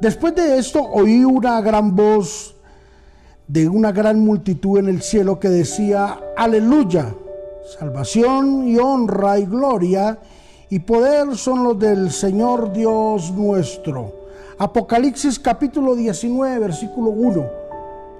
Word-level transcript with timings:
Después 0.00 0.34
de 0.36 0.58
esto 0.58 0.80
oí 0.80 1.24
una 1.24 1.60
gran 1.60 1.96
voz 1.96 2.54
de 3.48 3.68
una 3.68 3.90
gran 3.90 4.20
multitud 4.20 4.78
en 4.78 4.88
el 4.88 5.02
cielo 5.02 5.40
que 5.40 5.48
decía, 5.48 6.20
aleluya, 6.36 7.14
salvación 7.78 8.68
y 8.68 8.78
honra 8.78 9.40
y 9.40 9.46
gloria 9.46 10.18
y 10.70 10.80
poder 10.80 11.36
son 11.36 11.64
los 11.64 11.78
del 11.78 12.12
Señor 12.12 12.72
Dios 12.72 13.32
nuestro. 13.32 14.12
Apocalipsis 14.58 15.38
capítulo 15.38 15.96
19, 15.96 16.58
versículo 16.60 17.10
1. 17.10 17.46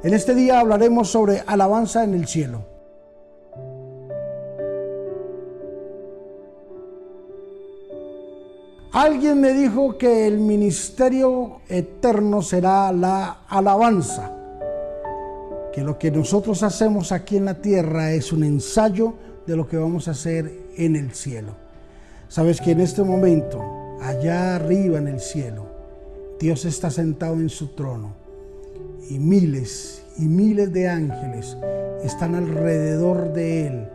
En 0.03 0.15
este 0.15 0.35
día 0.35 0.59
hablaremos 0.59 1.09
sobre 1.09 1.45
alabanza 1.47 2.03
en 2.03 2.15
el 2.15 2.27
cielo. 2.27 2.78
Alguien 8.93 9.39
me 9.41 9.52
dijo 9.52 9.98
que 9.98 10.27
el 10.27 10.39
ministerio 10.39 11.61
eterno 11.68 12.41
será 12.41 12.91
la 12.91 13.40
alabanza, 13.46 14.32
que 15.75 15.82
lo 15.82 15.99
que 15.99 16.11
nosotros 16.11 16.63
hacemos 16.63 17.13
aquí 17.13 17.36
en 17.36 17.44
la 17.44 17.61
tierra 17.61 18.13
es 18.13 18.32
un 18.32 18.44
ensayo 18.44 19.13
de 19.46 19.57
lo 19.57 19.68
que 19.68 19.77
vamos 19.77 20.08
a 20.08 20.13
hacer 20.13 20.50
en 20.77 20.96
el 20.96 21.13
cielo. 21.13 21.53
Sabes 22.29 22.63
que 22.63 22.71
en 22.71 22.80
este 22.80 23.03
momento, 23.03 23.63
allá 24.00 24.57
arriba 24.57 24.99
en 24.99 25.08
el 25.08 25.21
cielo, 25.21 25.66
Dios 26.41 26.64
está 26.64 26.91
sentado 26.91 27.35
en 27.35 27.50
su 27.50 27.68
trono 27.68 28.13
y 29.11 29.18
miles 29.18 30.02
y 30.16 30.22
miles 30.22 30.72
de 30.72 30.89
ángeles 30.89 31.58
están 32.02 32.34
alrededor 32.34 33.34
de 33.34 33.66
él, 33.66 33.89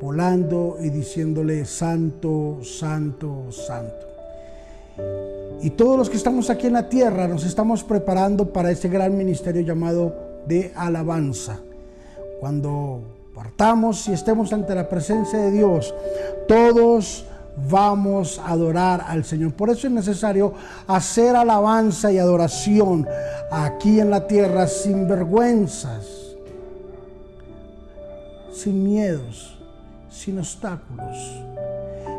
volando 0.00 0.76
y 0.80 0.90
diciéndole, 0.90 1.64
Santo, 1.64 2.60
Santo, 2.62 3.50
Santo. 3.50 4.11
Y 5.62 5.70
todos 5.70 5.96
los 5.96 6.10
que 6.10 6.16
estamos 6.16 6.50
aquí 6.50 6.66
en 6.66 6.72
la 6.72 6.88
tierra 6.88 7.28
nos 7.28 7.44
estamos 7.44 7.84
preparando 7.84 8.52
para 8.52 8.72
ese 8.72 8.88
gran 8.88 9.16
ministerio 9.16 9.62
llamado 9.62 10.42
de 10.48 10.72
alabanza. 10.74 11.60
Cuando 12.40 13.00
partamos 13.32 14.08
y 14.08 14.12
estemos 14.12 14.52
ante 14.52 14.74
la 14.74 14.88
presencia 14.88 15.38
de 15.38 15.52
Dios, 15.52 15.94
todos 16.48 17.24
vamos 17.70 18.40
a 18.40 18.50
adorar 18.50 19.04
al 19.06 19.24
Señor. 19.24 19.52
Por 19.52 19.70
eso 19.70 19.86
es 19.86 19.92
necesario 19.92 20.52
hacer 20.88 21.36
alabanza 21.36 22.10
y 22.10 22.18
adoración 22.18 23.06
aquí 23.52 24.00
en 24.00 24.10
la 24.10 24.26
tierra 24.26 24.66
sin 24.66 25.06
vergüenzas, 25.06 26.08
sin 28.52 28.82
miedos, 28.82 29.56
sin 30.10 30.40
obstáculos, 30.40 31.40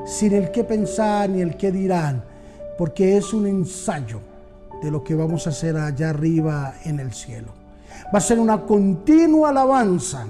sin 0.06 0.34
el 0.34 0.50
qué 0.52 0.64
pensar 0.64 1.30
ni 1.30 1.42
el 1.42 1.58
qué 1.58 1.70
dirán 1.70 2.32
porque 2.78 3.18
es 3.18 3.34
un 3.34 3.48
ensayo 3.48 4.20
de 4.82 4.92
lo 4.92 5.04
que 5.04 5.16
vamos 5.16 5.48
a 5.48 5.52
hacer 5.52 5.78
allá 5.78 6.10
arriba 6.10 6.76
en 6.84 7.00
el 7.00 7.14
cielo. 7.14 7.54
Va 8.14 8.18
a 8.18 8.22
ser 8.22 8.40
una 8.40 8.62
continua 8.62 9.50
alabanza, 9.50 10.28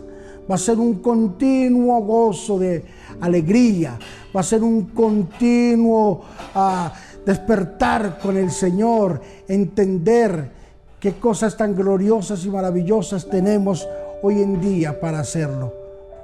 va 0.49 0.55
a 0.55 0.59
ser 0.59 0.77
un 0.77 0.95
continuo 0.95 2.01
gozo 2.01 2.59
de 2.59 2.85
alegría, 3.21 3.97
va 4.35 4.41
a 4.41 4.43
ser 4.43 4.63
un 4.63 4.87
continuo 4.87 6.21
ah, 6.53 6.93
despertar 7.25 8.19
con 8.19 8.37
el 8.37 8.51
Señor, 8.51 9.21
entender 9.47 10.51
qué 10.99 11.13
cosas 11.13 11.57
tan 11.57 11.75
gloriosas 11.75 12.45
y 12.45 12.49
maravillosas 12.49 13.29
tenemos 13.29 13.87
hoy 14.21 14.41
en 14.41 14.61
día 14.61 14.99
para 14.99 15.19
hacerlo. 15.19 15.73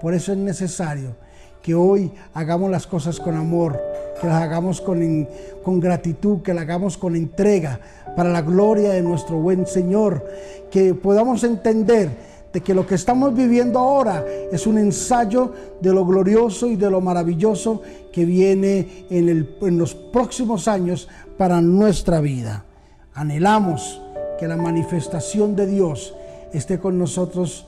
Por 0.02 0.14
eso 0.14 0.32
es 0.32 0.38
necesario 0.38 1.16
que 1.62 1.76
hoy 1.76 2.12
hagamos 2.34 2.72
las 2.72 2.88
cosas 2.88 3.20
con 3.20 3.36
amor, 3.36 3.80
que 4.20 4.28
las 4.28 4.42
hagamos 4.42 4.82
con, 4.82 5.28
con 5.64 5.80
gratitud, 5.80 6.42
que 6.42 6.54
las 6.54 6.64
hagamos 6.64 6.98
con 6.98 7.16
entrega 7.16 7.80
para 8.16 8.30
la 8.30 8.42
gloria 8.42 8.92
de 8.92 9.02
nuestro 9.02 9.38
buen 9.38 9.66
Señor, 9.66 10.26
que 10.72 10.94
podamos 10.94 11.44
entender 11.44 12.30
de 12.52 12.62
que 12.62 12.74
lo 12.74 12.88
que 12.88 12.96
estamos 12.96 13.36
viviendo 13.36 13.78
ahora 13.78 14.26
es 14.52 14.66
un 14.66 14.78
ensayo 14.78 15.54
de 15.82 15.94
lo 15.94 16.06
glorioso 16.06 16.68
y 16.68 16.76
de 16.76 16.90
lo 16.90 17.00
maravilloso 17.02 17.82
que 18.12 18.26
viene 18.26 19.06
en, 19.10 19.30
el, 19.30 19.58
en 19.62 19.78
los 19.78 19.94
próximos 19.94 20.68
años 20.68 21.08
para 21.38 21.62
nuestra 21.62 22.22
vida. 22.22 22.66
Anhelamos 23.14 24.02
que 24.40 24.48
la 24.48 24.58
manifestación 24.58 25.56
de 25.56 25.68
Dios 25.68 26.16
esté 26.54 26.80
con 26.80 26.98
nosotros 26.98 27.68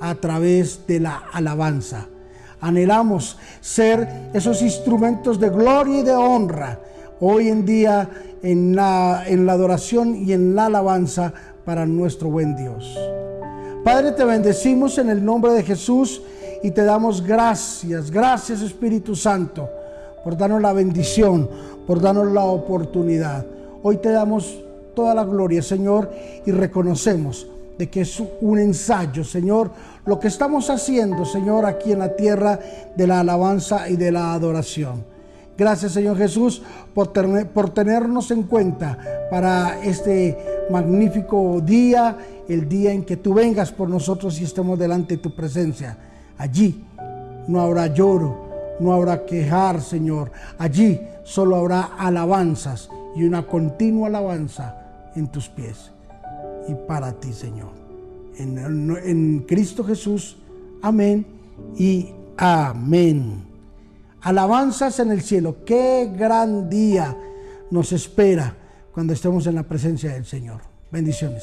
a 0.00 0.14
través 0.16 0.86
de 0.86 1.00
la 1.00 1.22
alabanza 1.32 2.08
Anhelamos 2.60 3.38
ser 3.60 4.30
esos 4.34 4.62
instrumentos 4.62 5.38
de 5.38 5.48
gloria 5.48 6.00
y 6.00 6.02
de 6.02 6.14
honra 6.14 6.80
hoy 7.20 7.48
en 7.48 7.64
día 7.64 8.08
en 8.42 8.74
la, 8.74 9.24
en 9.26 9.46
la 9.46 9.52
adoración 9.52 10.14
y 10.14 10.32
en 10.32 10.54
la 10.54 10.66
alabanza 10.66 11.32
para 11.64 11.86
nuestro 11.86 12.30
buen 12.30 12.56
Dios. 12.56 12.98
Padre, 13.84 14.12
te 14.12 14.24
bendecimos 14.24 14.98
en 14.98 15.08
el 15.10 15.24
nombre 15.24 15.52
de 15.52 15.62
Jesús 15.62 16.22
y 16.62 16.70
te 16.70 16.84
damos 16.84 17.22
gracias, 17.22 18.10
gracias 18.10 18.60
Espíritu 18.60 19.14
Santo, 19.14 19.68
por 20.24 20.36
darnos 20.36 20.60
la 20.60 20.72
bendición, 20.72 21.48
por 21.86 22.00
darnos 22.00 22.32
la 22.32 22.44
oportunidad. 22.44 23.46
Hoy 23.82 23.98
te 23.98 24.10
damos 24.10 24.58
toda 24.94 25.14
la 25.14 25.24
gloria, 25.24 25.62
Señor, 25.62 26.10
y 26.44 26.50
reconocemos 26.50 27.46
de 27.78 27.88
que 27.88 28.00
es 28.00 28.22
un 28.40 28.58
ensayo, 28.58 29.22
Señor, 29.22 29.70
lo 30.04 30.18
que 30.18 30.28
estamos 30.28 30.68
haciendo, 30.68 31.24
Señor, 31.24 31.64
aquí 31.64 31.92
en 31.92 32.00
la 32.00 32.16
tierra 32.16 32.58
de 32.96 33.06
la 33.06 33.20
alabanza 33.20 33.88
y 33.88 33.96
de 33.96 34.10
la 34.10 34.32
adoración. 34.32 35.04
Gracias, 35.56 35.92
Señor 35.92 36.16
Jesús, 36.16 36.62
por, 36.94 37.08
tenernos 37.72 38.30
en 38.30 38.44
cuenta 38.44 38.98
para 39.30 39.80
este 39.82 40.66
magnífico 40.70 41.60
día, 41.60 42.16
el 42.48 42.68
día 42.68 42.92
en 42.92 43.04
que 43.04 43.16
tú 43.16 43.34
vengas 43.34 43.72
por 43.72 43.88
nosotros 43.88 44.40
y 44.40 44.44
estemos 44.44 44.78
delante 44.78 45.16
de 45.16 45.22
tu 45.22 45.34
presencia. 45.34 45.96
Allí 46.36 46.84
no 47.46 47.60
habrá 47.60 47.88
lloro, 47.88 48.76
no 48.80 48.92
habrá 48.92 49.24
quejar, 49.24 49.80
Señor. 49.80 50.30
Allí 50.58 51.00
solo 51.24 51.56
habrá 51.56 51.90
alabanzas 51.98 52.88
y 53.16 53.24
una 53.24 53.46
continua 53.46 54.08
alabanza 54.08 54.76
en 55.16 55.26
tus 55.26 55.48
pies 55.48 55.90
y 56.68 56.74
para 56.86 57.12
ti, 57.12 57.32
Señor. 57.32 57.70
En, 58.36 59.44
Cristo 59.48 59.82
Jesús, 59.82 60.36
amén 60.82 61.26
y 61.76 62.10
amén. 62.36 63.44
Alabanzas 64.20 65.00
en 65.00 65.10
el 65.10 65.22
cielo. 65.22 65.64
Qué 65.64 66.12
gran 66.16 66.68
día 66.70 67.16
nos 67.70 67.92
espera 67.92 68.54
cuando 68.92 69.12
estemos 69.12 69.46
en 69.46 69.56
la 69.56 69.64
presencia 69.64 70.12
del 70.12 70.24
Señor. 70.24 70.60
Bendiciones. 70.90 71.42